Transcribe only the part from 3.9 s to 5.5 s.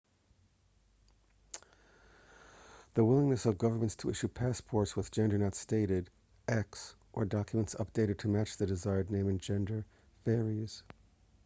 to issue passports with gender